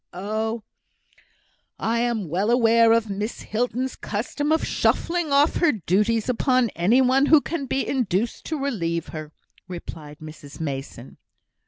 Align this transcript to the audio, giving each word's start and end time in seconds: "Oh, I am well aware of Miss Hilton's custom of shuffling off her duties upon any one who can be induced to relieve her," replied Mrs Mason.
"Oh, 0.13 0.63
I 1.77 1.99
am 1.99 2.27
well 2.27 2.49
aware 2.49 2.91
of 2.91 3.07
Miss 3.07 3.41
Hilton's 3.41 3.95
custom 3.95 4.51
of 4.51 4.65
shuffling 4.65 5.31
off 5.31 5.57
her 5.57 5.71
duties 5.73 6.27
upon 6.27 6.69
any 6.71 7.01
one 7.01 7.27
who 7.27 7.39
can 7.39 7.67
be 7.67 7.87
induced 7.87 8.43
to 8.45 8.57
relieve 8.57 9.09
her," 9.09 9.31
replied 9.67 10.17
Mrs 10.17 10.59
Mason. 10.59 11.17